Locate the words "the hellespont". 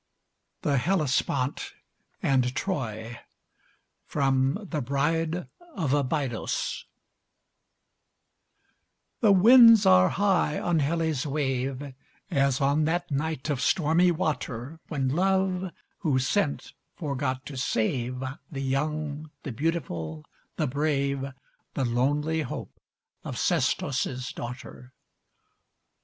0.63-1.73